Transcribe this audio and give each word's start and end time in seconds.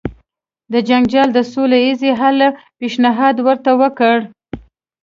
د 0.73 0.73
جنجال 0.87 1.29
د 1.33 1.39
سوله 1.51 1.77
ایز 1.85 2.01
حل 2.19 2.39
پېشنهاد 2.79 3.35
یې 3.39 3.43
ورته 3.47 3.71
وکړ. 3.81 4.17